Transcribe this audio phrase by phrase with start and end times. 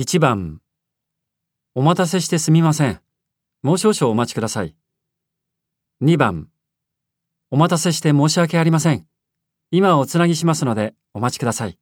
[0.00, 0.62] 1番、
[1.74, 3.02] お待たせしてすみません。
[3.60, 4.74] もう少々お待ちください。
[6.00, 6.48] 2番、
[7.50, 9.06] お待たせして申し訳ありません。
[9.70, 11.78] 今おつなぎしますのでお待ちください。